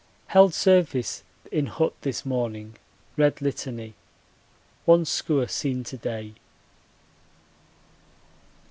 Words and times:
Held 0.29 0.55
service 0.55 1.21
in 1.51 1.67
hut 1.67 1.93
this 2.01 2.25
morning, 2.25 2.75
read 3.17 3.39
Litany. 3.39 3.93
One 4.85 5.05
skua 5.05 5.47
seen 5.47 5.83
to 5.83 5.95
day. 5.95 6.33